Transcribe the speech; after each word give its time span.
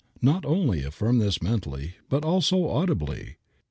Not 0.19 0.45
only 0.47 0.81
affirm 0.83 1.19
this 1.19 1.43
mentally, 1.43 1.93
but 2.09 2.25
also 2.25 2.67
audibly. 2.67 3.35